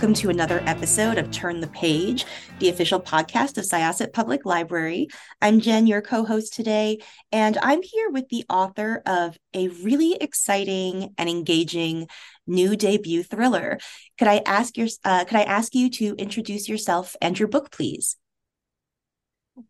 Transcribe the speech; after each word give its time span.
Welcome 0.00 0.14
to 0.14 0.30
another 0.30 0.62
episode 0.64 1.18
of 1.18 1.30
Turn 1.30 1.60
the 1.60 1.66
Page, 1.66 2.24
the 2.58 2.70
official 2.70 2.98
podcast 2.98 3.58
of 3.58 3.66
Syosset 3.66 4.14
Public 4.14 4.46
Library. 4.46 5.08
I'm 5.42 5.60
Jen, 5.60 5.86
your 5.86 6.00
co 6.00 6.24
host 6.24 6.54
today, 6.54 7.00
and 7.32 7.58
I'm 7.60 7.82
here 7.82 8.08
with 8.08 8.26
the 8.30 8.46
author 8.48 9.02
of 9.04 9.36
a 9.52 9.68
really 9.68 10.14
exciting 10.14 11.12
and 11.18 11.28
engaging 11.28 12.08
new 12.46 12.76
debut 12.76 13.22
thriller. 13.22 13.78
Could 14.16 14.28
I 14.28 14.40
ask 14.46 14.78
your 14.78 14.88
uh, 15.04 15.26
could 15.26 15.36
I 15.36 15.42
ask 15.42 15.74
you 15.74 15.90
to 15.90 16.14
introduce 16.16 16.66
yourself 16.66 17.14
and 17.20 17.38
your 17.38 17.48
book, 17.48 17.70
please? 17.70 18.16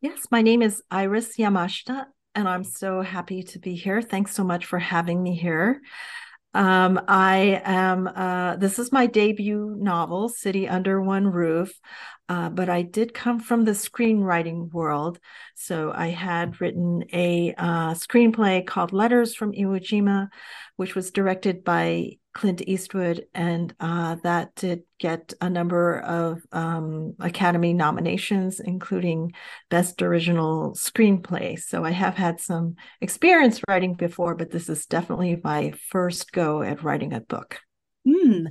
Yes, 0.00 0.28
my 0.30 0.42
name 0.42 0.62
is 0.62 0.80
Iris 0.92 1.38
Yamashita, 1.38 2.04
and 2.36 2.48
I'm 2.48 2.62
so 2.62 3.02
happy 3.02 3.42
to 3.42 3.58
be 3.58 3.74
here. 3.74 4.00
Thanks 4.00 4.36
so 4.36 4.44
much 4.44 4.64
for 4.64 4.78
having 4.78 5.24
me 5.24 5.34
here. 5.34 5.80
Um, 6.52 7.00
I 7.06 7.62
am, 7.64 8.08
uh, 8.08 8.56
this 8.56 8.78
is 8.78 8.90
my 8.90 9.06
debut 9.06 9.76
novel, 9.78 10.28
City 10.28 10.68
Under 10.68 11.00
One 11.00 11.26
Roof, 11.28 11.72
uh, 12.28 12.48
but 12.50 12.68
I 12.68 12.82
did 12.82 13.14
come 13.14 13.38
from 13.38 13.64
the 13.64 13.72
screenwriting 13.72 14.72
world. 14.72 15.20
So 15.54 15.92
I 15.94 16.08
had 16.08 16.60
written 16.60 17.04
a 17.12 17.54
uh, 17.56 17.94
screenplay 17.94 18.66
called 18.66 18.92
Letters 18.92 19.34
from 19.34 19.52
Iwo 19.52 19.80
Jima, 19.80 20.28
which 20.76 20.96
was 20.96 21.12
directed 21.12 21.62
by 21.62 22.18
Clint 22.40 22.62
Eastwood, 22.66 23.26
and 23.34 23.74
uh, 23.80 24.16
that 24.22 24.54
did 24.54 24.84
get 24.98 25.34
a 25.42 25.50
number 25.50 26.00
of 26.00 26.40
um, 26.52 27.14
Academy 27.20 27.74
nominations, 27.74 28.60
including 28.60 29.34
Best 29.68 30.00
Original 30.00 30.72
Screenplay. 30.72 31.58
So 31.58 31.84
I 31.84 31.90
have 31.90 32.14
had 32.14 32.40
some 32.40 32.76
experience 33.02 33.60
writing 33.68 33.92
before, 33.92 34.36
but 34.36 34.50
this 34.50 34.70
is 34.70 34.86
definitely 34.86 35.38
my 35.44 35.74
first 35.90 36.32
go 36.32 36.62
at 36.62 36.82
writing 36.82 37.12
a 37.12 37.20
book. 37.20 37.60
Hmm. 38.06 38.46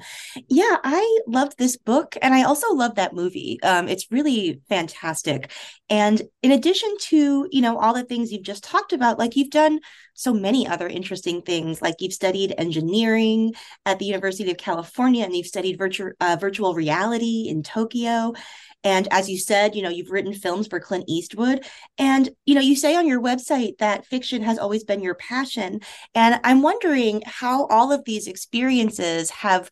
Yeah, 0.48 0.78
I 0.84 1.20
loved 1.26 1.58
this 1.58 1.76
book 1.76 2.16
and 2.22 2.36
I 2.36 2.44
also 2.44 2.72
love 2.72 2.96
that 2.96 3.14
movie. 3.16 3.60
Um, 3.64 3.88
it's 3.88 4.12
really 4.12 4.62
fantastic. 4.70 5.52
And 5.90 6.22
in 6.44 6.52
addition 6.52 6.96
to, 7.08 7.48
you 7.52 7.62
know, 7.62 7.80
all 7.80 7.96
the 7.96 8.04
things 8.04 8.32
you've 8.32 8.44
just 8.44 8.64
talked 8.64 8.94
about, 8.94 9.18
like 9.18 9.36
you've 9.36 9.50
done 9.50 9.80
so 10.14 10.34
many 10.34 10.68
other 10.68 10.88
interesting 10.88 11.42
things. 11.42 11.82
Like 11.82 11.96
you've 12.00 12.14
studied 12.14 12.54
engineering 12.60 13.54
at 13.88 13.98
the 13.98 14.06
University 14.06 14.52
of 14.52 14.58
California 14.58 15.26
and 15.26 15.36
you've 15.36 15.48
studied 15.48 15.80
virtual 15.80 16.12
uh, 16.20 16.38
virtual 16.40 16.76
reality 16.76 17.48
in 17.50 17.64
Tokyo. 17.64 18.34
And 18.84 19.08
as 19.12 19.30
you 19.30 19.38
said, 19.38 19.76
you 19.76 19.82
know, 19.82 19.90
you've 19.90 20.12
written 20.12 20.34
films 20.34 20.68
for 20.68 20.80
Clint 20.80 21.06
Eastwood. 21.08 21.66
And, 21.98 22.30
you 22.46 22.56
know, 22.56 22.62
you 22.62 22.76
say 22.76 22.96
on 22.96 23.08
your 23.08 23.22
website 23.22 23.78
that 23.80 24.06
fiction 24.06 24.42
has 24.44 24.58
always 24.58 24.84
been 24.84 25.02
your 25.02 25.16
passion. 25.16 25.82
And 26.16 26.40
I'm 26.44 26.62
wondering 26.62 27.22
how 27.26 27.66
all 27.68 27.92
of 27.92 28.06
these 28.06 28.28
experiences 28.28 29.30
have, 29.32 29.70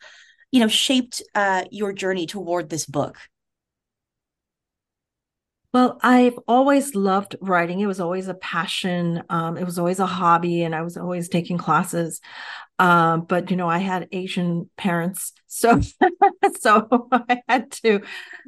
you 0.52 0.60
know, 0.60 0.68
shaped 0.68 1.22
uh, 1.36 1.64
your 1.72 1.94
journey 1.94 2.26
toward 2.28 2.70
this 2.70 2.86
book. 2.86 3.18
Well, 5.74 6.00
I've 6.02 6.40
always 6.48 6.96
loved 6.96 7.36
writing. 7.42 7.82
It 7.82 7.86
was 7.88 8.00
always 8.00 8.28
a 8.28 8.34
passion. 8.34 9.22
Um, 9.30 9.58
it 9.58 9.66
was 9.66 9.78
always 9.78 10.00
a 10.00 10.06
hobby, 10.06 10.64
and 10.64 10.74
I 10.74 10.82
was 10.82 10.98
always 10.98 11.30
taking 11.30 11.58
classes. 11.58 12.20
Um, 12.80 13.22
but 13.24 13.52
you 13.52 13.58
know, 13.58 13.70
I 13.70 13.80
had 13.80 14.08
Asian 14.12 14.70
parents, 14.78 15.34
so 15.48 15.82
so 16.60 17.08
I 17.12 17.42
had 17.50 17.72
to 17.84 18.02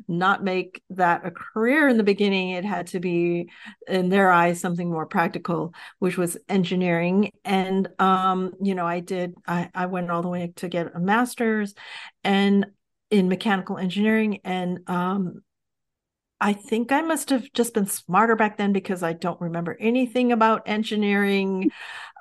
not 0.08 0.44
make 0.44 0.82
that 0.92 1.26
a 1.26 1.32
career 1.32 1.88
in 1.90 1.98
the 1.98 2.04
beginning. 2.04 2.52
It 2.52 2.66
had 2.66 2.88
to 2.88 3.00
be, 3.00 3.50
in 3.88 4.10
their 4.10 4.32
eyes, 4.32 4.62
something 4.62 4.90
more 4.90 5.06
practical, 5.06 5.74
which 6.00 6.18
was 6.18 6.38
engineering. 6.48 7.32
And 7.46 7.90
um, 8.00 8.54
you 8.62 8.76
know, 8.76 8.88
I 8.88 9.02
did. 9.02 9.36
I, 9.48 9.70
I 9.76 9.88
went 9.88 10.10
all 10.12 10.22
the 10.22 10.30
way 10.30 10.54
to 10.58 10.70
get 10.70 10.96
a 10.96 11.00
master's, 11.00 11.76
and 12.24 12.66
in 13.12 13.28
mechanical 13.30 13.78
engineering, 13.78 14.40
and 14.46 14.80
um, 14.88 15.42
I 16.42 16.54
think 16.54 16.92
I 16.94 17.02
must 17.02 17.32
have 17.32 17.52
just 17.54 17.74
been 17.74 17.86
smarter 17.86 18.36
back 18.36 18.58
then 18.58 18.72
because 18.72 19.04
I 19.04 19.12
don't 19.12 19.42
remember 19.42 19.76
anything 19.80 20.32
about 20.32 20.64
engineering. 20.68 21.70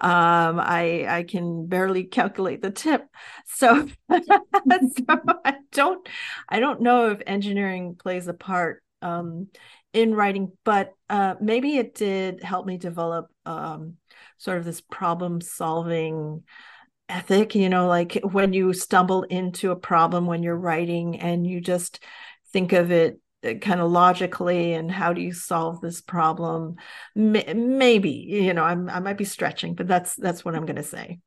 Um, 0.01 0.59
I 0.59 1.07
I 1.09 1.23
can 1.23 1.67
barely 1.67 2.05
calculate 2.05 2.61
the 2.61 2.71
tip, 2.71 3.07
so, 3.47 3.87
so 4.11 5.05
I 5.45 5.55
don't 5.71 6.09
I 6.49 6.59
don't 6.59 6.81
know 6.81 7.11
if 7.11 7.21
engineering 7.27 7.95
plays 7.95 8.27
a 8.27 8.35
part 8.35 8.83
um, 9.03 9.49
in 9.93 10.15
writing, 10.15 10.51
but 10.65 10.93
uh, 11.09 11.37
maybe 11.41 11.77
it 11.77 11.95
did 11.95 12.43
help 12.43 12.67
me 12.67 12.77
develop 12.77 13.29
um, 13.47 13.95
sort 14.37 14.59
of 14.59 14.65
this 14.65 14.81
problem 14.81 15.41
solving 15.41 16.43
ethic. 17.09 17.55
You 17.55 17.69
know, 17.69 17.87
like 17.87 18.19
when 18.23 18.53
you 18.53 18.73
stumble 18.73 19.23
into 19.23 19.71
a 19.71 19.77
problem 19.77 20.27
when 20.27 20.43
you're 20.43 20.57
writing 20.57 21.21
and 21.21 21.47
you 21.47 21.61
just 21.61 22.03
think 22.53 22.73
of 22.73 22.91
it 22.91 23.21
kind 23.43 23.81
of 23.81 23.91
logically 23.91 24.73
and 24.75 24.91
how 24.91 25.13
do 25.13 25.21
you 25.21 25.33
solve 25.33 25.81
this 25.81 26.01
problem? 26.01 26.77
Maybe 27.15 28.11
you 28.29 28.55
know 28.55 28.65
I'm, 28.65 28.89
i 28.89 29.01
might 29.01 29.19
be 29.19 29.25
stretching 29.25 29.75
but 29.75 29.89
that's 29.89 30.15
that's 30.15 30.45
what 30.45 30.55
i'm 30.55 30.67
going 30.67 30.77
to 30.77 30.83
say. 30.83 31.19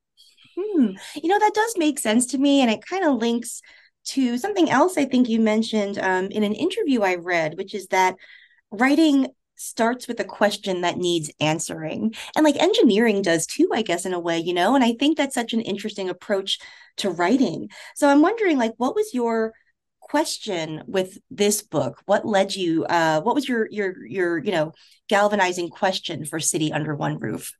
Hmm. 0.57 0.91
you 1.15 1.29
know 1.29 1.39
that 1.39 1.53
does 1.53 1.73
make 1.77 1.99
sense 1.99 2.25
to 2.27 2.37
me 2.37 2.61
and 2.61 2.69
it 2.69 2.85
kind 2.85 3.05
of 3.05 3.15
links 3.15 3.61
to 4.05 4.37
something 4.37 4.69
else 4.69 4.97
i 4.97 5.05
think 5.05 5.29
you 5.29 5.39
mentioned 5.39 5.97
um, 5.99 6.25
in 6.25 6.43
an 6.43 6.53
interview 6.53 7.01
i 7.01 7.15
read 7.15 7.57
which 7.57 7.73
is 7.73 7.87
that 7.87 8.15
writing 8.71 9.27
starts 9.55 10.07
with 10.07 10.19
a 10.19 10.25
question 10.25 10.81
that 10.81 10.97
needs 10.97 11.31
answering 11.39 12.13
and 12.35 12.43
like 12.43 12.57
engineering 12.57 13.21
does 13.21 13.45
too 13.45 13.69
i 13.73 13.81
guess 13.81 14.05
in 14.05 14.13
a 14.13 14.19
way 14.19 14.37
you 14.39 14.53
know 14.53 14.75
and 14.75 14.83
i 14.83 14.93
think 14.93 15.17
that's 15.17 15.35
such 15.35 15.53
an 15.53 15.61
interesting 15.61 16.09
approach 16.09 16.59
to 16.97 17.09
writing. 17.09 17.69
So 17.95 18.09
i'm 18.09 18.21
wondering 18.21 18.57
like 18.57 18.73
what 18.77 18.95
was 18.95 19.13
your 19.13 19.53
question 20.11 20.83
with 20.87 21.17
this 21.31 21.61
book? 21.61 22.01
What 22.05 22.25
led 22.25 22.53
you? 22.53 22.83
Uh, 22.83 23.21
what 23.21 23.33
was 23.33 23.47
your 23.47 23.67
your 23.71 24.05
your 24.05 24.37
you 24.39 24.51
know 24.51 24.73
galvanizing 25.07 25.69
question 25.69 26.25
for 26.25 26.37
City 26.37 26.73
Under 26.73 26.93
One 26.93 27.17
Roof? 27.17 27.53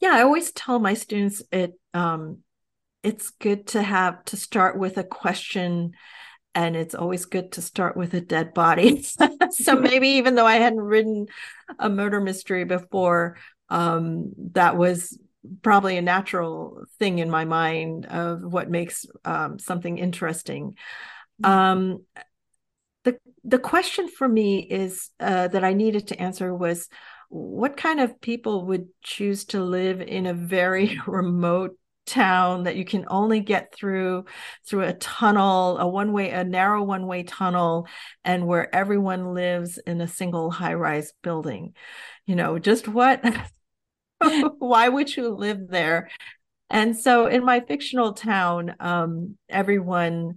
Yeah, 0.00 0.10
I 0.12 0.22
always 0.22 0.52
tell 0.52 0.78
my 0.78 0.92
students 0.92 1.42
it 1.50 1.72
um, 1.94 2.40
it's 3.02 3.30
good 3.30 3.68
to 3.68 3.82
have 3.82 4.22
to 4.26 4.36
start 4.36 4.78
with 4.78 4.98
a 4.98 5.04
question 5.04 5.92
and 6.54 6.76
it's 6.76 6.94
always 6.94 7.24
good 7.24 7.52
to 7.52 7.62
start 7.62 7.96
with 7.96 8.12
a 8.12 8.20
dead 8.20 8.52
body. 8.52 9.02
so 9.50 9.74
maybe 9.80 10.08
even 10.08 10.34
though 10.34 10.46
I 10.46 10.56
hadn't 10.56 10.80
written 10.80 11.26
a 11.78 11.88
murder 11.88 12.20
mystery 12.20 12.66
before, 12.66 13.38
um, 13.70 14.32
that 14.52 14.76
was 14.76 15.18
probably 15.62 15.96
a 15.96 16.02
natural 16.02 16.84
thing 16.98 17.18
in 17.18 17.30
my 17.30 17.44
mind 17.44 18.06
of 18.06 18.42
what 18.42 18.70
makes 18.70 19.06
um, 19.24 19.58
something 19.58 19.98
interesting. 19.98 20.76
Mm-hmm. 21.42 21.50
Um, 21.50 22.04
the 23.04 23.18
the 23.44 23.58
question 23.58 24.08
for 24.08 24.28
me 24.28 24.60
is 24.60 25.10
uh, 25.18 25.48
that 25.48 25.64
I 25.64 25.72
needed 25.72 26.08
to 26.08 26.20
answer 26.20 26.54
was 26.54 26.88
what 27.28 27.76
kind 27.76 28.00
of 28.00 28.20
people 28.20 28.66
would 28.66 28.88
choose 29.02 29.46
to 29.46 29.62
live 29.62 30.00
in 30.00 30.26
a 30.26 30.34
very 30.34 31.00
remote 31.06 31.76
town 32.04 32.64
that 32.64 32.76
you 32.76 32.84
can 32.84 33.04
only 33.08 33.40
get 33.40 33.72
through 33.72 34.24
through 34.66 34.82
a 34.82 34.92
tunnel 34.92 35.78
a 35.78 35.86
one 35.86 36.12
way 36.12 36.30
a 36.30 36.42
narrow 36.42 36.82
one 36.82 37.06
way 37.06 37.22
tunnel 37.22 37.86
and 38.24 38.44
where 38.44 38.74
everyone 38.74 39.34
lives 39.34 39.78
in 39.78 40.00
a 40.00 40.08
single 40.08 40.50
high 40.50 40.74
rise 40.74 41.12
building 41.22 41.74
you 42.26 42.34
know 42.34 42.58
just 42.58 42.88
what 42.88 43.24
why 44.58 44.88
would 44.88 45.14
you 45.16 45.30
live 45.30 45.68
there? 45.68 46.10
And 46.70 46.96
so 46.96 47.26
in 47.26 47.44
my 47.44 47.60
fictional 47.60 48.14
town, 48.14 48.74
um, 48.80 49.36
everyone 49.48 50.36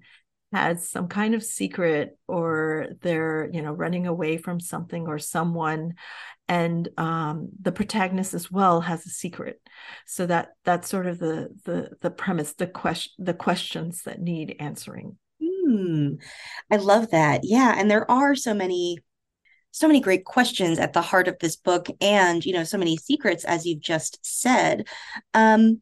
has 0.51 0.89
some 0.89 1.07
kind 1.07 1.33
of 1.33 1.43
secret 1.43 2.17
or 2.27 2.87
they're, 3.01 3.49
you 3.51 3.61
know, 3.61 3.71
running 3.71 4.07
away 4.07 4.37
from 4.37 4.59
something 4.59 5.07
or 5.07 5.19
someone. 5.19 5.93
And 6.47 6.89
um, 6.97 7.49
the 7.61 7.71
protagonist 7.71 8.33
as 8.33 8.51
well 8.51 8.81
has 8.81 9.05
a 9.05 9.09
secret. 9.09 9.59
So 10.05 10.25
that 10.27 10.49
that's 10.63 10.89
sort 10.89 11.07
of 11.07 11.19
the 11.19 11.49
the 11.65 11.89
the 12.01 12.11
premise, 12.11 12.53
the 12.53 12.67
question 12.67 13.25
the 13.25 13.33
questions 13.33 14.03
that 14.03 14.21
need 14.21 14.55
answering. 14.59 15.17
Hmm. 15.41 16.15
I 16.69 16.75
love 16.77 17.11
that. 17.11 17.41
Yeah. 17.43 17.73
And 17.77 17.89
there 17.89 18.09
are 18.09 18.35
so 18.35 18.53
many 18.53 18.99
so 19.75 19.87
many 19.87 19.99
great 19.99 20.23
questions 20.23 20.79
at 20.79 20.93
the 20.93 21.01
heart 21.01 21.27
of 21.27 21.37
this 21.39 21.57
book 21.57 21.87
and 21.99 22.45
you 22.45 22.53
know 22.53 22.63
so 22.63 22.77
many 22.77 22.95
secrets 22.95 23.43
as 23.43 23.65
you've 23.65 23.81
just 23.81 24.19
said. 24.23 24.87
Um 25.33 25.81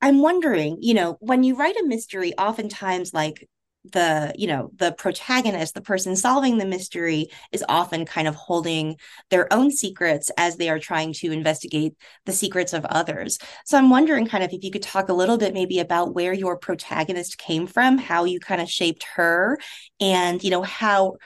i'm 0.00 0.20
wondering 0.20 0.78
you 0.80 0.94
know 0.94 1.16
when 1.20 1.44
you 1.44 1.54
write 1.54 1.76
a 1.76 1.86
mystery 1.86 2.32
oftentimes 2.36 3.14
like 3.14 3.48
the 3.92 4.32
you 4.36 4.46
know 4.46 4.70
the 4.76 4.92
protagonist 4.92 5.74
the 5.74 5.80
person 5.80 6.14
solving 6.16 6.56
the 6.58 6.64
mystery 6.64 7.28
is 7.52 7.64
often 7.68 8.04
kind 8.04 8.26
of 8.28 8.34
holding 8.34 8.96
their 9.30 9.52
own 9.52 9.70
secrets 9.70 10.30
as 10.36 10.56
they 10.56 10.68
are 10.68 10.78
trying 10.78 11.12
to 11.12 11.32
investigate 11.32 11.94
the 12.26 12.32
secrets 12.32 12.72
of 12.72 12.84
others. 12.86 13.38
So 13.64 13.76
i'm 13.76 13.90
wondering 13.90 14.26
kind 14.26 14.42
of 14.42 14.52
if 14.52 14.64
you 14.64 14.70
could 14.70 14.82
talk 14.82 15.08
a 15.08 15.14
little 15.14 15.38
bit 15.38 15.54
maybe 15.54 15.78
about 15.80 16.14
where 16.14 16.32
your 16.32 16.56
protagonist 16.56 17.38
came 17.38 17.66
from 17.66 17.98
how 17.98 18.24
you 18.24 18.40
kind 18.40 18.60
of 18.60 18.70
shaped 18.70 19.04
her 19.14 19.58
and 20.00 20.42
you 20.42 20.50
know 20.50 20.62
how 20.62 21.16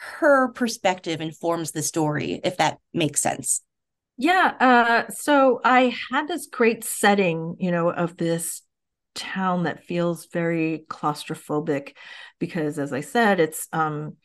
her 0.00 0.52
perspective 0.52 1.20
informs 1.20 1.72
the 1.72 1.82
story 1.82 2.40
if 2.44 2.56
that 2.56 2.78
makes 2.92 3.20
sense. 3.20 3.62
Yeah 4.16 4.52
uh 4.60 5.10
so 5.10 5.60
i 5.64 5.96
had 6.10 6.28
this 6.28 6.46
great 6.46 6.84
setting 6.84 7.56
you 7.58 7.70
know 7.70 7.90
of 7.90 8.18
this 8.18 8.60
town 9.14 9.62
that 9.62 9.84
feels 9.84 10.26
very 10.26 10.84
claustrophobic 10.88 11.94
because 12.38 12.78
as 12.78 12.92
i 12.92 13.00
said 13.00 13.40
it's 13.40 13.66
um 13.72 14.16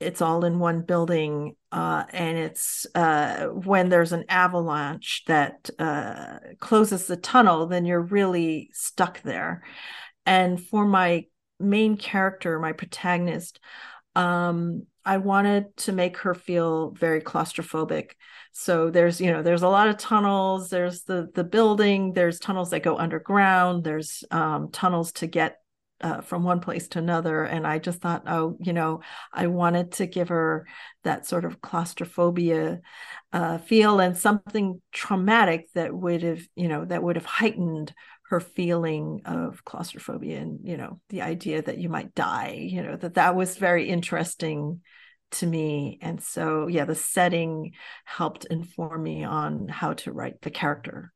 it's 0.00 0.22
all 0.22 0.44
in 0.46 0.58
one 0.58 0.80
building 0.80 1.54
uh, 1.72 2.04
and 2.10 2.38
it's 2.38 2.86
uh, 2.94 3.44
when 3.46 3.90
there's 3.90 4.12
an 4.12 4.24
avalanche 4.30 5.22
that 5.26 5.68
uh, 5.78 6.38
closes 6.58 7.06
the 7.06 7.18
tunnel 7.18 7.66
then 7.66 7.84
you're 7.84 8.00
really 8.00 8.70
stuck 8.72 9.20
there. 9.22 9.62
And 10.24 10.60
for 10.60 10.86
my 10.86 11.26
main 11.60 11.98
character 11.98 12.58
my 12.58 12.72
protagonist 12.72 13.60
um, 14.16 14.86
i 15.04 15.16
wanted 15.16 15.76
to 15.76 15.92
make 15.92 16.16
her 16.18 16.34
feel 16.34 16.90
very 16.92 17.20
claustrophobic. 17.20 18.12
So 18.52 18.90
there's 18.90 19.20
you 19.20 19.32
know 19.32 19.42
there's 19.42 19.62
a 19.62 19.68
lot 19.68 19.88
of 19.88 19.96
tunnels 19.96 20.70
there's 20.70 21.02
the 21.02 21.28
the 21.34 21.44
building 21.44 22.12
there's 22.12 22.38
tunnels 22.38 22.70
that 22.70 22.82
go 22.82 22.98
underground 22.98 23.84
there's 23.84 24.24
um, 24.30 24.70
tunnels 24.70 25.12
to 25.12 25.26
get 25.26 25.58
uh, 26.00 26.22
from 26.22 26.44
one 26.44 26.60
place 26.60 26.88
to 26.88 26.98
another. 26.98 27.44
And 27.44 27.66
i 27.66 27.78
just 27.78 28.00
thought 28.00 28.24
oh 28.26 28.56
you 28.60 28.72
know 28.72 29.00
i 29.32 29.46
wanted 29.46 29.92
to 29.92 30.06
give 30.06 30.28
her 30.28 30.66
that 31.04 31.26
sort 31.26 31.44
of 31.44 31.60
claustrophobia 31.60 32.80
uh, 33.32 33.58
feel 33.58 34.00
and 34.00 34.16
something 34.16 34.80
traumatic 34.92 35.68
that 35.74 35.94
would 35.94 36.22
have 36.22 36.42
you 36.56 36.68
know 36.68 36.84
that 36.84 37.02
would 37.02 37.16
have 37.16 37.26
heightened 37.26 37.94
her 38.30 38.40
feeling 38.40 39.22
of 39.24 39.64
claustrophobia 39.64 40.38
and 40.38 40.60
you 40.62 40.76
know 40.76 41.00
the 41.10 41.22
idea 41.22 41.60
that 41.60 41.78
you 41.78 41.88
might 41.88 42.14
die 42.14 42.56
you 42.58 42.82
know 42.82 42.96
that 42.96 43.14
that 43.14 43.34
was 43.36 43.56
very 43.56 43.88
interesting 43.88 44.80
to 45.32 45.46
me. 45.46 45.98
And 46.00 46.22
so, 46.22 46.66
yeah, 46.66 46.84
the 46.84 46.94
setting 46.94 47.72
helped 48.04 48.44
inform 48.46 49.02
me 49.02 49.24
on 49.24 49.68
how 49.68 49.94
to 49.94 50.12
write 50.12 50.40
the 50.42 50.50
character. 50.50 51.12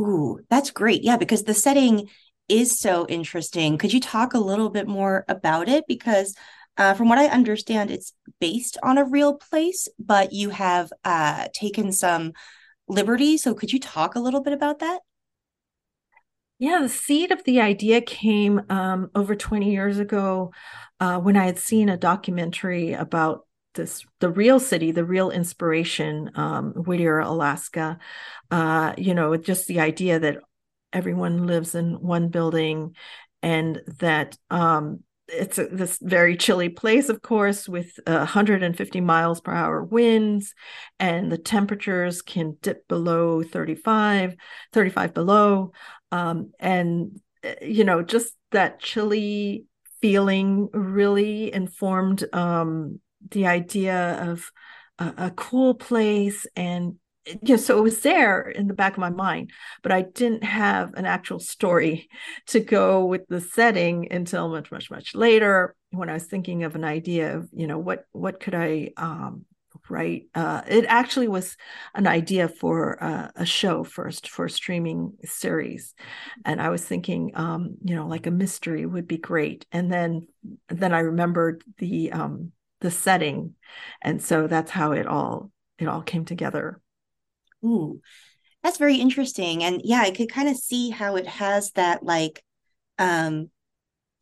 Ooh, 0.00 0.40
that's 0.48 0.70
great. 0.70 1.02
Yeah, 1.02 1.16
because 1.16 1.44
the 1.44 1.54
setting 1.54 2.08
is 2.48 2.78
so 2.78 3.06
interesting. 3.08 3.78
Could 3.78 3.92
you 3.92 4.00
talk 4.00 4.34
a 4.34 4.38
little 4.38 4.70
bit 4.70 4.86
more 4.86 5.24
about 5.28 5.68
it? 5.68 5.84
Because 5.86 6.34
uh, 6.76 6.94
from 6.94 7.08
what 7.08 7.18
I 7.18 7.26
understand, 7.26 7.90
it's 7.90 8.12
based 8.40 8.78
on 8.82 8.98
a 8.98 9.04
real 9.04 9.34
place, 9.34 9.88
but 9.98 10.32
you 10.32 10.50
have 10.50 10.92
uh, 11.04 11.48
taken 11.52 11.92
some 11.92 12.32
liberty. 12.88 13.36
So 13.36 13.54
could 13.54 13.72
you 13.72 13.80
talk 13.80 14.14
a 14.14 14.20
little 14.20 14.40
bit 14.40 14.52
about 14.52 14.78
that? 14.78 15.00
Yeah, 16.58 16.80
the 16.82 16.88
seed 16.88 17.30
of 17.30 17.44
the 17.44 17.60
idea 17.60 18.00
came 18.00 18.62
um, 18.68 19.10
over 19.14 19.36
20 19.36 19.70
years 19.70 19.98
ago 19.98 20.52
uh, 20.98 21.20
when 21.20 21.36
I 21.36 21.46
had 21.46 21.58
seen 21.58 21.88
a 21.88 21.96
documentary 21.96 22.94
about 22.94 23.46
this, 23.74 24.04
the 24.18 24.28
real 24.28 24.58
city, 24.58 24.90
the 24.90 25.04
real 25.04 25.30
inspiration, 25.30 26.32
um, 26.34 26.72
Whittier, 26.72 27.20
Alaska. 27.20 27.98
Uh, 28.50 28.92
you 28.98 29.14
know, 29.14 29.36
just 29.36 29.68
the 29.68 29.78
idea 29.80 30.18
that 30.18 30.38
everyone 30.92 31.46
lives 31.46 31.76
in 31.76 32.00
one 32.00 32.28
building 32.28 32.96
and 33.40 33.80
that 34.00 34.36
um, 34.50 35.04
it's 35.28 35.58
a, 35.58 35.66
this 35.66 35.98
very 36.00 36.36
chilly 36.36 36.68
place, 36.68 37.08
of 37.08 37.22
course, 37.22 37.68
with 37.68 37.98
uh, 38.06 38.16
150 38.16 39.00
miles 39.00 39.40
per 39.40 39.52
hour 39.52 39.82
winds, 39.84 40.54
and 40.98 41.30
the 41.30 41.38
temperatures 41.38 42.22
can 42.22 42.56
dip 42.62 42.88
below 42.88 43.42
35, 43.42 44.36
35 44.72 45.14
below. 45.14 45.72
Um, 46.10 46.52
and, 46.58 47.20
uh, 47.44 47.54
you 47.62 47.84
know, 47.84 48.02
just 48.02 48.34
that 48.52 48.80
chilly 48.80 49.66
feeling 50.00 50.68
really 50.72 51.52
informed 51.52 52.24
um, 52.32 53.00
the 53.30 53.46
idea 53.46 54.30
of 54.30 54.50
a, 54.98 55.14
a 55.26 55.30
cool 55.30 55.74
place 55.74 56.46
and 56.56 56.96
yeah, 57.42 57.56
so 57.56 57.78
it 57.78 57.82
was 57.82 58.00
there 58.00 58.42
in 58.42 58.68
the 58.68 58.74
back 58.74 58.92
of 58.92 58.98
my 58.98 59.10
mind, 59.10 59.50
but 59.82 59.92
I 59.92 60.02
didn't 60.02 60.44
have 60.44 60.94
an 60.94 61.06
actual 61.06 61.40
story 61.40 62.08
to 62.48 62.60
go 62.60 63.04
with 63.04 63.26
the 63.28 63.40
setting 63.40 64.10
until 64.10 64.48
much, 64.48 64.70
much, 64.70 64.90
much 64.90 65.14
later 65.14 65.74
when 65.90 66.10
I 66.10 66.14
was 66.14 66.24
thinking 66.24 66.64
of 66.64 66.74
an 66.74 66.84
idea 66.84 67.36
of, 67.36 67.48
you 67.52 67.66
know, 67.66 67.78
what 67.78 68.04
what 68.12 68.40
could 68.40 68.54
I 68.54 68.90
um, 68.96 69.46
write? 69.88 70.24
Uh, 70.34 70.62
it 70.68 70.84
actually 70.86 71.28
was 71.28 71.56
an 71.94 72.06
idea 72.06 72.48
for 72.48 73.02
uh, 73.02 73.30
a 73.36 73.46
show 73.46 73.84
first 73.84 74.28
for 74.28 74.44
a 74.46 74.50
streaming 74.50 75.12
series, 75.24 75.94
and 76.44 76.60
I 76.60 76.68
was 76.68 76.84
thinking, 76.84 77.32
um, 77.34 77.76
you 77.82 77.94
know, 77.94 78.06
like 78.06 78.26
a 78.26 78.30
mystery 78.30 78.84
would 78.86 79.08
be 79.08 79.18
great, 79.18 79.66
and 79.72 79.92
then 79.92 80.26
then 80.68 80.92
I 80.92 81.00
remembered 81.00 81.64
the 81.78 82.12
um, 82.12 82.52
the 82.80 82.90
setting, 82.90 83.54
and 84.02 84.22
so 84.22 84.46
that's 84.46 84.70
how 84.70 84.92
it 84.92 85.06
all 85.06 85.50
it 85.78 85.88
all 85.88 86.02
came 86.02 86.24
together. 86.24 86.80
Ooh, 87.64 88.00
that's 88.62 88.78
very 88.78 88.96
interesting. 88.96 89.64
And 89.64 89.82
yeah, 89.84 90.00
I 90.02 90.10
could 90.12 90.30
kind 90.30 90.48
of 90.48 90.56
see 90.56 90.90
how 90.90 91.16
it 91.16 91.26
has 91.26 91.72
that 91.72 92.02
like 92.04 92.42
um 92.98 93.50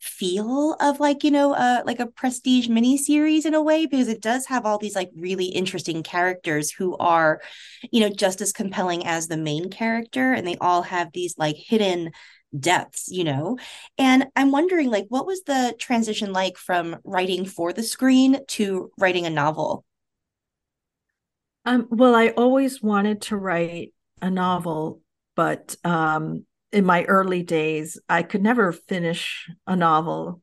feel 0.00 0.74
of 0.80 1.00
like, 1.00 1.24
you 1.24 1.30
know, 1.32 1.54
uh 1.54 1.82
like 1.86 2.00
a 2.00 2.06
prestige 2.06 2.68
miniseries 2.68 3.46
in 3.46 3.54
a 3.54 3.62
way, 3.62 3.86
because 3.86 4.08
it 4.08 4.22
does 4.22 4.46
have 4.46 4.66
all 4.66 4.78
these 4.78 4.96
like 4.96 5.10
really 5.16 5.46
interesting 5.46 6.02
characters 6.02 6.70
who 6.72 6.96
are, 6.98 7.40
you 7.92 8.00
know, 8.00 8.10
just 8.10 8.40
as 8.40 8.52
compelling 8.52 9.06
as 9.06 9.28
the 9.28 9.36
main 9.38 9.70
character. 9.70 10.32
And 10.32 10.46
they 10.46 10.56
all 10.58 10.82
have 10.82 11.12
these 11.12 11.36
like 11.38 11.56
hidden 11.56 12.12
depths, 12.58 13.08
you 13.10 13.24
know? 13.24 13.58
And 13.98 14.26
I'm 14.36 14.52
wondering, 14.52 14.90
like, 14.90 15.06
what 15.08 15.26
was 15.26 15.42
the 15.44 15.74
transition 15.78 16.32
like 16.32 16.56
from 16.58 16.96
writing 17.04 17.44
for 17.46 17.72
the 17.72 17.82
screen 17.82 18.38
to 18.48 18.90
writing 18.98 19.26
a 19.26 19.30
novel? 19.30 19.84
Um, 21.66 21.88
well, 21.90 22.14
I 22.14 22.28
always 22.28 22.80
wanted 22.80 23.22
to 23.22 23.36
write 23.36 23.92
a 24.22 24.30
novel, 24.30 25.00
but 25.34 25.74
um, 25.82 26.46
in 26.72 26.86
my 26.86 27.02
early 27.04 27.42
days, 27.42 27.98
I 28.08 28.22
could 28.22 28.42
never 28.42 28.70
finish 28.70 29.50
a 29.66 29.74
novel. 29.74 30.42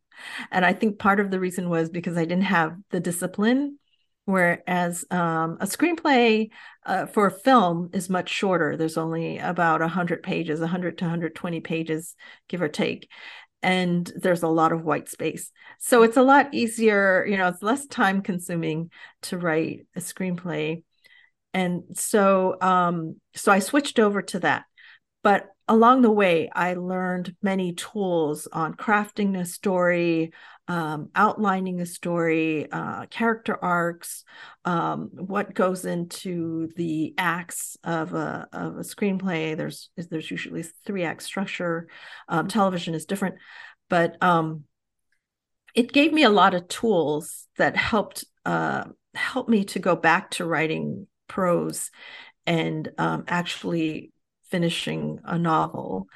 And 0.52 0.66
I 0.66 0.74
think 0.74 1.00
part 1.00 1.22
of 1.22 1.32
the 1.32 1.40
reason 1.40 1.70
was 1.70 1.90
because 1.90 2.18
I 2.18 2.26
didn't 2.26 2.44
have 2.44 2.76
the 2.92 3.00
discipline. 3.00 3.80
Whereas 4.26 5.04
um, 5.12 5.58
a 5.60 5.66
screenplay 5.66 6.50
uh, 6.86 7.08
for 7.08 7.28
a 7.28 7.32
film 7.32 7.90
is 7.94 8.10
much 8.10 8.30
shorter. 8.30 8.78
There's 8.78 8.98
only 8.98 9.38
about 9.38 9.82
100 9.82 10.24
pages, 10.24 10.60
100 10.62 10.98
to 10.98 11.06
120 11.06 11.60
pages, 11.62 12.16
give 12.48 12.62
or 12.62 12.70
take 12.70 13.10
and 13.62 14.12
there's 14.18 14.44
a 14.44 14.48
lot 14.50 14.74
of 14.74 14.84
white 14.84 15.08
space. 15.08 15.50
So 15.80 16.04
it's 16.04 16.18
a 16.18 16.22
lot 16.22 16.54
easier, 16.54 17.26
you 17.26 17.38
know, 17.38 17.48
it's 17.48 17.64
less 17.64 17.86
time 17.86 18.22
consuming 18.22 18.92
to 19.22 19.38
write 19.38 19.88
a 19.96 20.02
screenplay 20.02 20.84
and 21.54 21.84
so 21.94 22.56
um, 22.62 23.20
so 23.36 23.52
i 23.52 23.60
switched 23.60 24.00
over 24.00 24.22
to 24.22 24.40
that. 24.40 24.66
But 25.24 25.48
along 25.68 26.02
the 26.02 26.12
way 26.12 26.50
i 26.54 26.74
learned 26.74 27.36
many 27.42 27.74
tools 27.74 28.48
on 28.52 28.74
crafting 28.74 29.40
a 29.40 29.46
story 29.46 30.34
um, 30.68 31.10
outlining 31.16 31.82
a 31.82 31.86
story 31.86 32.72
uh, 32.72 33.06
character 33.08 33.58
arcs 33.62 34.24
um, 34.66 35.10
what 35.14 35.54
goes 35.54 35.86
into 35.86 36.70
the 36.78 37.14
acts 37.18 37.78
of 37.84 38.14
a, 38.14 38.48
of 38.54 38.78
a 38.78 38.82
screenplay. 38.82 39.58
There's 39.58 39.90
there's 39.98 40.32
usually 40.32 40.64
three 40.86 41.04
act 41.04 41.24
structure. 41.24 41.90
Um, 42.30 42.48
television 42.48 42.94
is 42.96 43.06
different. 43.06 43.36
But 43.90 44.22
um, 44.24 44.64
it 45.76 45.92
gave 45.92 46.14
me 46.14 46.24
a 46.24 46.30
lot 46.30 46.54
of 46.54 46.68
tools 46.68 47.48
that 47.58 47.76
helped 47.76 48.26
uh, 48.46 48.86
help 49.14 49.50
me 49.50 49.66
to 49.66 49.80
go 49.80 49.96
back 49.96 50.32
to 50.32 50.46
writing 50.46 51.08
prose 51.34 51.90
and 52.46 52.90
um, 53.00 53.24
actually 53.28 54.12
finishing 54.52 55.20
a 55.26 55.38
novel. 55.38 56.08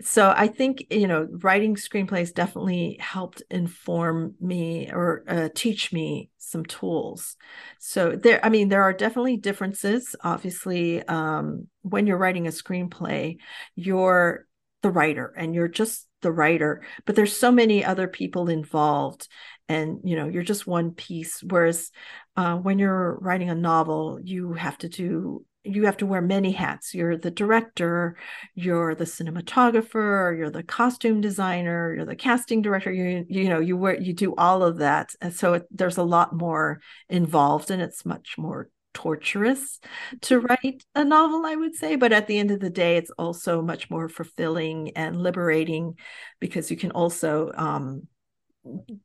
So 0.00 0.32
I 0.36 0.46
think 0.46 0.86
you 0.90 1.08
know 1.08 1.26
writing 1.42 1.74
screenplays 1.74 2.34
definitely 2.34 2.98
helped 3.00 3.42
inform 3.50 4.34
me 4.40 4.90
or 4.92 5.24
uh, 5.26 5.48
teach 5.54 5.92
me 5.92 6.30
some 6.36 6.64
tools. 6.64 7.36
So 7.80 8.12
there, 8.12 8.44
I 8.44 8.48
mean, 8.48 8.68
there 8.68 8.82
are 8.82 8.92
definitely 8.92 9.38
differences. 9.38 10.14
Obviously, 10.22 11.02
um, 11.04 11.68
when 11.82 12.06
you're 12.06 12.18
writing 12.18 12.46
a 12.46 12.50
screenplay, 12.50 13.38
you're 13.74 14.46
the 14.82 14.90
writer 14.90 15.34
and 15.36 15.54
you're 15.54 15.68
just 15.68 16.06
the 16.20 16.32
writer, 16.32 16.82
but 17.06 17.16
there's 17.16 17.36
so 17.36 17.50
many 17.50 17.84
other 17.84 18.08
people 18.08 18.48
involved, 18.48 19.28
and 19.68 20.00
you 20.04 20.16
know 20.16 20.28
you're 20.28 20.42
just 20.42 20.66
one 20.66 20.92
piece 20.92 21.42
whereas 21.42 21.90
uh, 22.38 22.56
when 22.56 22.78
you're 22.78 23.18
writing 23.20 23.50
a 23.50 23.54
novel 23.54 24.18
you 24.22 24.52
have 24.52 24.78
to 24.78 24.88
do 24.88 25.44
you 25.64 25.84
have 25.84 25.96
to 25.98 26.06
wear 26.06 26.22
many 26.22 26.52
hats. 26.52 26.94
You're 26.94 27.16
the 27.16 27.30
director, 27.30 28.16
you're 28.54 28.94
the 28.94 29.04
cinematographer, 29.04 30.36
you're 30.36 30.50
the 30.50 30.62
costume 30.62 31.20
designer, 31.20 31.94
you're 31.94 32.06
the 32.06 32.16
casting 32.16 32.62
director. 32.62 32.92
You 32.92 33.24
you 33.28 33.48
know 33.48 33.60
you 33.60 33.76
wear 33.76 34.00
you 34.00 34.12
do 34.12 34.34
all 34.36 34.62
of 34.62 34.78
that, 34.78 35.10
and 35.20 35.34
so 35.34 35.54
it, 35.54 35.66
there's 35.70 35.98
a 35.98 36.02
lot 36.02 36.34
more 36.34 36.80
involved, 37.08 37.70
and 37.70 37.82
it's 37.82 38.06
much 38.06 38.36
more 38.38 38.70
torturous 38.94 39.78
to 40.22 40.40
write 40.40 40.84
a 40.94 41.04
novel, 41.04 41.44
I 41.44 41.54
would 41.54 41.74
say. 41.74 41.96
But 41.96 42.12
at 42.12 42.26
the 42.26 42.38
end 42.38 42.50
of 42.50 42.60
the 42.60 42.70
day, 42.70 42.96
it's 42.96 43.10
also 43.18 43.62
much 43.62 43.90
more 43.90 44.08
fulfilling 44.08 44.92
and 44.96 45.22
liberating 45.22 45.94
because 46.40 46.70
you 46.70 46.76
can 46.76 46.92
also 46.92 47.52
um, 47.54 48.08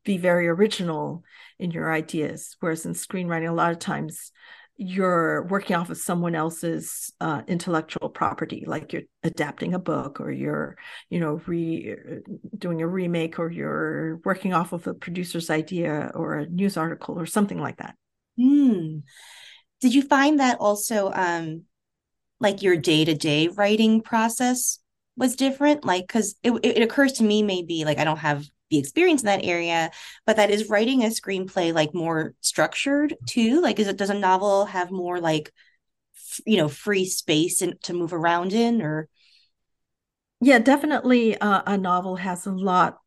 be 0.04 0.18
very 0.18 0.48
original 0.48 1.24
in 1.58 1.70
your 1.70 1.92
ideas. 1.92 2.56
Whereas 2.60 2.86
in 2.86 2.92
screenwriting, 2.92 3.48
a 3.48 3.52
lot 3.52 3.72
of 3.72 3.78
times 3.78 4.32
you're 4.76 5.44
working 5.44 5.76
off 5.76 5.90
of 5.90 5.98
someone 5.98 6.34
else's 6.34 7.12
uh, 7.20 7.42
intellectual 7.46 8.08
property 8.08 8.64
like 8.66 8.92
you're 8.92 9.02
adapting 9.22 9.72
a 9.72 9.78
book 9.78 10.20
or 10.20 10.32
you're 10.32 10.76
you 11.10 11.20
know 11.20 11.40
re 11.46 11.94
doing 12.58 12.82
a 12.82 12.86
remake 12.86 13.38
or 13.38 13.50
you're 13.50 14.16
working 14.24 14.52
off 14.52 14.72
of 14.72 14.86
a 14.86 14.94
producer's 14.94 15.48
idea 15.48 16.10
or 16.14 16.38
a 16.38 16.46
news 16.48 16.76
article 16.76 17.18
or 17.18 17.26
something 17.26 17.60
like 17.60 17.76
that 17.76 17.94
hmm. 18.36 18.98
did 19.80 19.94
you 19.94 20.02
find 20.02 20.40
that 20.40 20.58
also 20.58 21.12
um 21.14 21.62
like 22.40 22.62
your 22.62 22.76
day-to-day 22.76 23.48
writing 23.48 24.00
process 24.00 24.80
was 25.16 25.36
different 25.36 25.84
like 25.84 26.04
because 26.04 26.34
it, 26.42 26.50
it 26.64 26.82
occurs 26.82 27.12
to 27.12 27.22
me 27.22 27.44
maybe 27.44 27.84
like 27.84 27.98
i 27.98 28.04
don't 28.04 28.18
have 28.18 28.44
the 28.74 28.80
experience 28.80 29.22
in 29.22 29.26
that 29.26 29.44
area 29.44 29.90
but 30.26 30.36
that 30.36 30.50
is 30.50 30.68
writing 30.68 31.02
a 31.02 31.08
screenplay 31.08 31.72
like 31.72 31.94
more 31.94 32.34
structured 32.40 33.14
too 33.26 33.60
like 33.60 33.78
is 33.78 33.86
it 33.86 33.96
does 33.96 34.10
a 34.10 34.14
novel 34.14 34.64
have 34.66 34.90
more 34.90 35.20
like 35.20 35.52
f- 36.16 36.40
you 36.44 36.56
know 36.56 36.68
free 36.68 37.04
space 37.04 37.62
and 37.62 37.80
to 37.82 37.92
move 37.92 38.12
around 38.12 38.52
in 38.52 38.82
or? 38.82 39.08
Yeah 40.40 40.58
definitely 40.58 41.38
uh, 41.38 41.62
a 41.66 41.78
novel 41.78 42.16
has 42.16 42.46
a 42.46 42.52
lot 42.52 42.98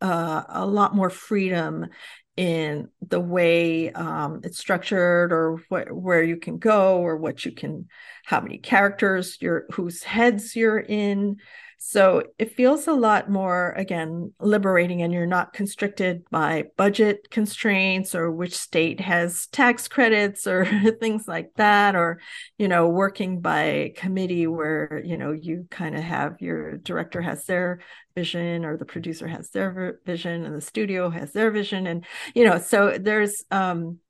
uh, 0.00 0.42
a 0.48 0.66
lot 0.66 0.94
more 0.94 1.10
freedom 1.10 1.86
in 2.36 2.88
the 3.06 3.20
way 3.20 3.92
um, 3.92 4.40
it's 4.44 4.58
structured 4.58 5.32
or 5.32 5.58
wh- 5.68 5.92
where 5.94 6.22
you 6.22 6.36
can 6.36 6.58
go 6.58 6.98
or 6.98 7.16
what 7.16 7.44
you 7.44 7.52
can 7.52 7.86
how 8.24 8.40
many 8.40 8.58
characters 8.58 9.36
you're 9.40 9.66
whose 9.72 10.02
heads 10.02 10.56
you're 10.56 10.78
in 10.78 11.36
so 11.82 12.24
it 12.38 12.54
feels 12.54 12.86
a 12.86 12.92
lot 12.92 13.30
more, 13.30 13.72
again, 13.72 14.34
liberating, 14.38 15.00
and 15.00 15.14
you're 15.14 15.24
not 15.24 15.54
constricted 15.54 16.28
by 16.30 16.64
budget 16.76 17.30
constraints 17.30 18.14
or 18.14 18.30
which 18.30 18.54
state 18.54 19.00
has 19.00 19.46
tax 19.46 19.88
credits 19.88 20.46
or 20.46 20.66
things 21.00 21.26
like 21.26 21.52
that, 21.56 21.96
or, 21.96 22.20
you 22.58 22.68
know, 22.68 22.86
working 22.90 23.40
by 23.40 23.94
committee 23.96 24.46
where, 24.46 25.00
you 25.02 25.16
know, 25.16 25.32
you 25.32 25.66
kind 25.70 25.96
of 25.96 26.02
have 26.02 26.36
your 26.42 26.76
director 26.76 27.22
has 27.22 27.46
their 27.46 27.80
vision 28.14 28.66
or 28.66 28.76
the 28.76 28.84
producer 28.84 29.26
has 29.26 29.48
their 29.48 30.00
vision 30.04 30.44
and 30.44 30.54
the 30.54 30.60
studio 30.60 31.08
has 31.08 31.32
their 31.32 31.50
vision. 31.50 31.86
And, 31.86 32.04
you 32.34 32.44
know, 32.44 32.58
so 32.58 32.98
there's, 33.00 33.42
um, 33.50 34.00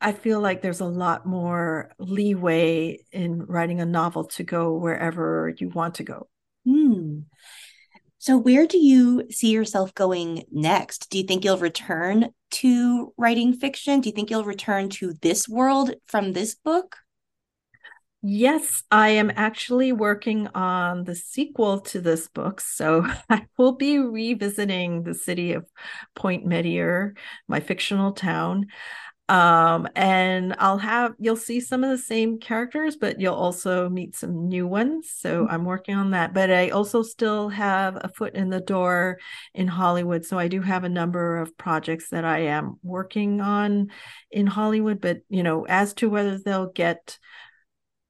I 0.00 0.12
feel 0.12 0.40
like 0.40 0.62
there's 0.62 0.78
a 0.78 0.84
lot 0.84 1.26
more 1.26 1.90
leeway 1.98 3.00
in 3.10 3.46
writing 3.46 3.80
a 3.80 3.84
novel 3.84 4.26
to 4.26 4.44
go 4.44 4.76
wherever 4.76 5.52
you 5.58 5.70
want 5.70 5.96
to 5.96 6.04
go. 6.04 6.28
Hmm. 6.98 7.20
So, 8.20 8.36
where 8.36 8.66
do 8.66 8.78
you 8.78 9.30
see 9.30 9.50
yourself 9.50 9.94
going 9.94 10.44
next? 10.50 11.08
Do 11.10 11.18
you 11.18 11.24
think 11.24 11.44
you'll 11.44 11.58
return 11.58 12.30
to 12.50 13.14
writing 13.16 13.52
fiction? 13.52 14.00
Do 14.00 14.08
you 14.08 14.14
think 14.14 14.30
you'll 14.30 14.44
return 14.44 14.88
to 14.90 15.14
this 15.22 15.48
world 15.48 15.94
from 16.06 16.32
this 16.32 16.56
book? 16.56 16.96
Yes, 18.20 18.82
I 18.90 19.10
am 19.10 19.30
actually 19.36 19.92
working 19.92 20.48
on 20.48 21.04
the 21.04 21.14
sequel 21.14 21.80
to 21.82 22.00
this 22.00 22.26
book. 22.26 22.60
So 22.60 23.06
I 23.30 23.46
will 23.56 23.72
be 23.72 24.00
revisiting 24.00 25.04
the 25.04 25.14
city 25.14 25.52
of 25.52 25.64
Point 26.16 26.44
Mettier, 26.44 27.14
my 27.46 27.60
fictional 27.60 28.12
town 28.12 28.66
um 29.28 29.86
and 29.94 30.54
i'll 30.58 30.78
have 30.78 31.14
you'll 31.18 31.36
see 31.36 31.60
some 31.60 31.84
of 31.84 31.90
the 31.90 31.98
same 31.98 32.38
characters 32.38 32.96
but 32.96 33.20
you'll 33.20 33.34
also 33.34 33.88
meet 33.88 34.16
some 34.16 34.48
new 34.48 34.66
ones 34.66 35.10
so 35.14 35.42
mm-hmm. 35.42 35.54
i'm 35.54 35.64
working 35.64 35.94
on 35.94 36.12
that 36.12 36.32
but 36.32 36.50
i 36.50 36.70
also 36.70 37.02
still 37.02 37.50
have 37.50 37.98
a 38.00 38.08
foot 38.08 38.34
in 38.34 38.48
the 38.48 38.60
door 38.60 39.18
in 39.54 39.66
hollywood 39.66 40.24
so 40.24 40.38
i 40.38 40.48
do 40.48 40.62
have 40.62 40.84
a 40.84 40.88
number 40.88 41.36
of 41.36 41.56
projects 41.58 42.08
that 42.08 42.24
i 42.24 42.40
am 42.40 42.78
working 42.82 43.40
on 43.42 43.88
in 44.30 44.46
hollywood 44.46 45.00
but 45.00 45.18
you 45.28 45.42
know 45.42 45.66
as 45.66 45.92
to 45.92 46.08
whether 46.08 46.38
they'll 46.38 46.72
get 46.72 47.18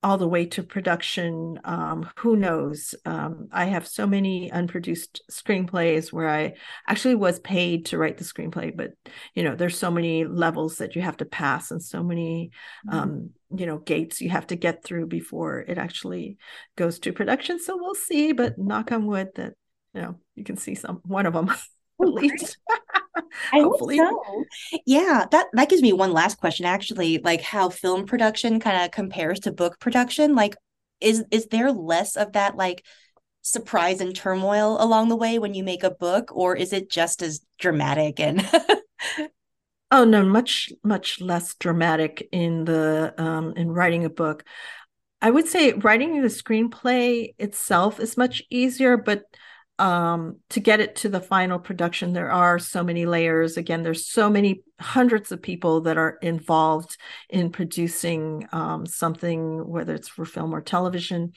all 0.02 0.16
the 0.16 0.28
way 0.28 0.46
to 0.46 0.62
production. 0.62 1.58
Um, 1.64 2.08
who 2.16 2.36
knows? 2.36 2.94
Um, 3.04 3.48
I 3.50 3.64
have 3.66 3.86
so 3.86 4.06
many 4.06 4.50
unproduced 4.50 5.22
screenplays 5.30 6.12
where 6.12 6.28
I 6.28 6.54
actually 6.86 7.16
was 7.16 7.40
paid 7.40 7.86
to 7.86 7.98
write 7.98 8.16
the 8.16 8.24
screenplay, 8.24 8.76
but 8.76 8.92
you 9.34 9.42
know, 9.42 9.56
there's 9.56 9.76
so 9.76 9.90
many 9.90 10.24
levels 10.24 10.76
that 10.76 10.94
you 10.94 11.02
have 11.02 11.16
to 11.16 11.24
pass 11.24 11.70
and 11.70 11.82
so 11.82 12.02
many, 12.02 12.52
mm-hmm. 12.86 12.98
um, 12.98 13.30
you 13.56 13.66
know, 13.66 13.78
gates 13.78 14.20
you 14.20 14.30
have 14.30 14.46
to 14.48 14.56
get 14.56 14.84
through 14.84 15.06
before 15.06 15.60
it 15.60 15.78
actually 15.78 16.36
goes 16.76 17.00
to 17.00 17.12
production. 17.12 17.58
So 17.60 17.76
we'll 17.76 17.94
see, 17.94 18.32
but 18.32 18.58
knock 18.58 18.92
on 18.92 19.06
wood 19.06 19.30
that 19.34 19.54
you 19.94 20.02
know 20.02 20.16
you 20.36 20.44
can 20.44 20.56
see 20.56 20.74
some 20.74 21.00
one 21.04 21.26
of 21.26 21.32
them 21.32 21.50
at 22.00 22.08
least. 22.08 22.58
I 23.52 23.60
Hopefully. 23.60 23.98
hope 23.98 24.24
so. 24.26 24.44
Yeah, 24.86 25.26
that 25.30 25.46
that 25.52 25.68
gives 25.68 25.82
me 25.82 25.92
one 25.92 26.12
last 26.12 26.38
question 26.38 26.66
actually, 26.66 27.18
like 27.18 27.40
how 27.40 27.68
film 27.68 28.06
production 28.06 28.60
kind 28.60 28.84
of 28.84 28.90
compares 28.90 29.40
to 29.40 29.52
book 29.52 29.78
production. 29.80 30.34
Like 30.34 30.56
is 31.00 31.24
is 31.30 31.46
there 31.46 31.72
less 31.72 32.16
of 32.16 32.32
that 32.32 32.56
like 32.56 32.84
surprise 33.42 34.00
and 34.00 34.14
turmoil 34.14 34.76
along 34.80 35.08
the 35.08 35.16
way 35.16 35.38
when 35.38 35.54
you 35.54 35.64
make 35.64 35.82
a 35.82 35.90
book 35.90 36.30
or 36.34 36.54
is 36.54 36.72
it 36.72 36.90
just 36.90 37.22
as 37.22 37.40
dramatic 37.58 38.20
and 38.20 38.46
Oh 39.90 40.04
no, 40.04 40.22
much 40.24 40.70
much 40.84 41.20
less 41.20 41.54
dramatic 41.54 42.28
in 42.30 42.64
the 42.64 43.14
um 43.16 43.54
in 43.56 43.70
writing 43.70 44.04
a 44.04 44.10
book. 44.10 44.44
I 45.22 45.30
would 45.30 45.48
say 45.48 45.72
writing 45.72 46.20
the 46.20 46.28
screenplay 46.28 47.34
itself 47.38 47.98
is 47.98 48.16
much 48.16 48.42
easier, 48.50 48.96
but 48.96 49.22
um, 49.78 50.38
to 50.50 50.60
get 50.60 50.80
it 50.80 50.96
to 50.96 51.08
the 51.08 51.20
final 51.20 51.58
production, 51.58 52.12
there 52.12 52.32
are 52.32 52.58
so 52.58 52.82
many 52.82 53.06
layers. 53.06 53.56
Again, 53.56 53.82
there's 53.82 54.08
so 54.08 54.28
many 54.28 54.62
hundreds 54.80 55.30
of 55.30 55.40
people 55.40 55.82
that 55.82 55.96
are 55.96 56.18
involved 56.20 56.96
in 57.30 57.50
producing 57.50 58.48
um, 58.52 58.86
something, 58.86 59.66
whether 59.68 59.94
it's 59.94 60.08
for 60.08 60.24
film 60.24 60.54
or 60.54 60.60
television, 60.60 61.32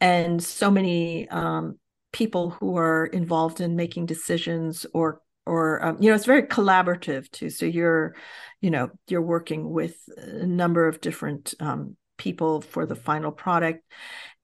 and 0.00 0.42
so 0.42 0.70
many 0.70 1.28
um, 1.28 1.78
people 2.12 2.50
who 2.50 2.76
are 2.76 3.06
involved 3.06 3.60
in 3.60 3.76
making 3.76 4.06
decisions 4.06 4.86
or 4.94 5.20
or 5.46 5.84
um, 5.84 5.96
you 6.00 6.08
know 6.08 6.14
it's 6.14 6.24
very 6.24 6.44
collaborative 6.44 7.30
too. 7.30 7.50
So 7.50 7.66
you're 7.66 8.14
you 8.60 8.70
know 8.70 8.90
you're 9.08 9.22
working 9.22 9.68
with 9.68 9.96
a 10.16 10.46
number 10.46 10.86
of 10.86 11.00
different 11.00 11.54
um, 11.60 11.96
people 12.16 12.60
for 12.60 12.86
the 12.86 12.94
final 12.94 13.32
product 13.32 13.84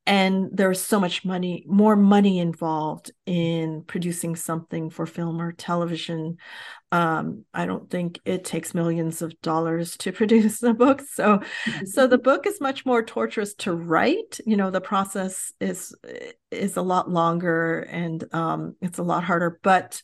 and 0.06 0.48
there's 0.52 0.80
so 0.80 0.98
much 0.98 1.24
money 1.24 1.64
more 1.68 1.94
money 1.94 2.38
involved 2.38 3.10
in 3.26 3.84
producing 3.86 4.34
something 4.34 4.90
for 4.90 5.06
film 5.06 5.40
or 5.40 5.52
television. 5.52 6.36
Um, 6.92 7.44
i 7.54 7.66
don't 7.66 7.88
think 7.88 8.18
it 8.24 8.44
takes 8.44 8.74
millions 8.74 9.22
of 9.22 9.40
dollars 9.42 9.96
to 9.98 10.12
produce 10.20 10.62
a 10.62 10.72
book. 10.74 11.02
So 11.02 11.40
so 11.84 12.06
the 12.06 12.18
book 12.18 12.46
is 12.46 12.60
much 12.60 12.86
more 12.86 13.02
torturous 13.02 13.54
to 13.56 13.74
write. 13.74 14.40
You 14.46 14.56
know 14.56 14.70
the 14.70 14.80
process 14.80 15.52
is 15.60 15.94
is 16.50 16.76
a 16.76 16.82
lot 16.82 17.10
longer 17.10 17.80
and 17.80 18.24
um, 18.34 18.76
it's 18.80 18.98
a 18.98 19.04
lot 19.04 19.24
harder. 19.24 19.60
But 19.62 20.02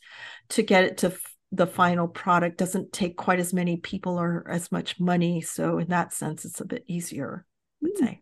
to 0.49 0.63
get 0.63 0.83
it 0.83 0.97
to 0.99 1.07
f- 1.07 1.35
the 1.51 1.67
final 1.67 2.07
product 2.07 2.57
doesn't 2.57 2.93
take 2.93 3.17
quite 3.17 3.39
as 3.39 3.53
many 3.53 3.77
people 3.77 4.19
or 4.19 4.45
as 4.49 4.71
much 4.71 4.99
money. 4.99 5.41
So 5.41 5.79
in 5.79 5.87
that 5.87 6.13
sense 6.13 6.45
it's 6.45 6.61
a 6.61 6.65
bit 6.65 6.83
easier 6.87 7.45
i 7.81 7.85
would 7.85 7.95
mm. 7.95 7.99
say 7.99 8.21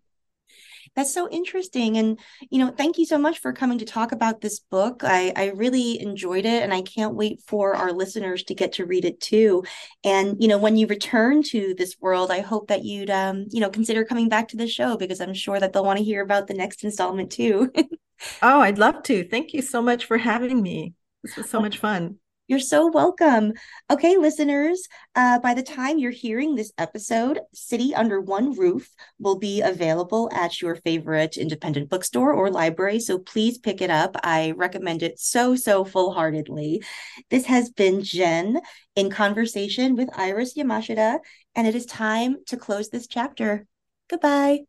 that's 0.95 1.13
so 1.13 1.29
interesting. 1.29 1.97
And, 1.97 2.19
you 2.49 2.59
know, 2.59 2.71
thank 2.71 2.97
you 2.97 3.05
so 3.05 3.17
much 3.17 3.39
for 3.39 3.51
coming 3.51 3.77
to 3.79 3.85
talk 3.85 4.11
about 4.11 4.41
this 4.41 4.59
book. 4.59 5.01
I, 5.03 5.33
I 5.35 5.47
really 5.55 6.01
enjoyed 6.01 6.45
it 6.45 6.63
and 6.63 6.73
I 6.73 6.81
can't 6.81 7.15
wait 7.15 7.41
for 7.45 7.75
our 7.75 7.91
listeners 7.91 8.43
to 8.43 8.55
get 8.55 8.73
to 8.73 8.85
read 8.85 9.03
it 9.05 9.19
too. 9.19 9.63
And, 10.03 10.41
you 10.41 10.47
know, 10.47 10.57
when 10.57 10.77
you 10.77 10.87
return 10.87 11.43
to 11.43 11.75
this 11.77 11.97
world, 11.99 12.31
I 12.31 12.39
hope 12.39 12.67
that 12.69 12.85
you'd, 12.85 13.09
um, 13.09 13.45
you 13.49 13.59
know, 13.59 13.69
consider 13.69 14.05
coming 14.05 14.29
back 14.29 14.47
to 14.49 14.57
the 14.57 14.67
show 14.67 14.95
because 14.97 15.19
I'm 15.19 15.33
sure 15.33 15.59
that 15.59 15.73
they'll 15.73 15.85
want 15.85 15.97
to 15.97 16.05
hear 16.05 16.21
about 16.21 16.47
the 16.47 16.53
next 16.53 16.83
installment 16.83 17.31
too. 17.31 17.71
oh, 18.41 18.61
I'd 18.61 18.77
love 18.77 19.03
to. 19.03 19.27
Thank 19.27 19.53
you 19.53 19.61
so 19.61 19.81
much 19.81 20.05
for 20.05 20.17
having 20.17 20.61
me. 20.61 20.93
This 21.23 21.35
was 21.35 21.49
so 21.49 21.59
much 21.59 21.77
fun. 21.79 22.19
You're 22.47 22.59
so 22.59 22.91
welcome. 22.91 23.53
Okay, 23.89 24.17
listeners, 24.17 24.87
uh, 25.15 25.39
by 25.39 25.55
the 25.55 25.63
time 25.63 25.97
you're 25.97 26.11
hearing 26.11 26.53
this 26.53 26.71
episode, 26.77 27.39
City 27.53 27.95
Under 27.95 28.21
One 28.21 28.55
Roof 28.55 28.87
will 29.19 29.39
be 29.39 29.61
available 29.61 30.29
at 30.31 30.61
your 30.61 30.75
favorite 30.75 31.37
independent 31.37 31.89
bookstore 31.89 32.33
or 32.33 32.51
library. 32.51 32.99
So 32.99 33.17
please 33.17 33.57
pick 33.57 33.81
it 33.81 33.89
up. 33.89 34.15
I 34.23 34.51
recommend 34.57 35.01
it 35.01 35.19
so, 35.19 35.55
so 35.55 35.83
full 35.83 36.13
heartedly. 36.13 36.83
This 37.31 37.45
has 37.45 37.71
been 37.71 38.03
Jen 38.03 38.61
in 38.95 39.09
conversation 39.09 39.95
with 39.95 40.09
Iris 40.15 40.53
Yamashita, 40.53 41.17
and 41.55 41.65
it 41.65 41.73
is 41.73 41.87
time 41.87 42.37
to 42.47 42.57
close 42.57 42.89
this 42.89 43.07
chapter. 43.07 43.65
Goodbye. 44.07 44.59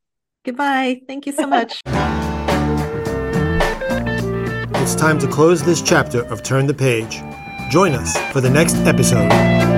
Goodbye. 0.46 1.02
Thank 1.06 1.26
you 1.26 1.32
so 1.32 1.46
much. 1.46 1.80
It's 4.86 4.94
time 4.94 5.18
to 5.18 5.26
close 5.26 5.64
this 5.64 5.82
chapter 5.82 6.24
of 6.26 6.44
Turn 6.44 6.68
the 6.68 6.72
Page. 6.72 7.20
Join 7.68 7.94
us 7.94 8.16
for 8.32 8.40
the 8.40 8.50
next 8.50 8.76
episode. 8.86 9.75